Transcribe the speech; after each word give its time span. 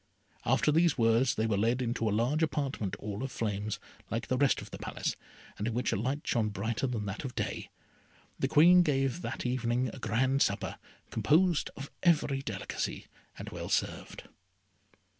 After 0.45 0.71
these 0.71 0.97
words 0.97 1.35
they 1.35 1.45
were 1.45 1.59
led 1.59 1.79
into 1.79 2.09
a 2.09 2.09
large 2.09 2.41
apartment, 2.41 2.95
all 2.95 3.21
of 3.21 3.31
flames, 3.31 3.79
like 4.09 4.25
the 4.29 4.37
rest 4.39 4.59
of 4.59 4.71
the 4.71 4.79
Palace, 4.79 5.15
and 5.59 5.67
in 5.67 5.75
which 5.75 5.91
a 5.91 5.95
light 5.95 6.25
shone 6.25 6.49
brighter 6.49 6.87
than 6.87 7.05
that 7.05 7.23
of 7.23 7.35
day. 7.35 7.69
The 8.39 8.47
Queen 8.47 8.81
gave 8.81 9.21
that 9.21 9.45
evening 9.45 9.91
a 9.93 9.99
grand 9.99 10.41
supper, 10.41 10.79
composed 11.11 11.69
of 11.77 11.91
every 12.01 12.41
delicacy, 12.41 13.05
and 13.37 13.49
well 13.51 13.69
served. 13.69 14.23